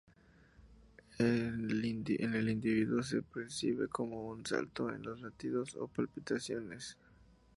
[1.19, 1.85] En el
[2.49, 6.97] individuo se percibe como un "salto" en los latidos o palpitaciones.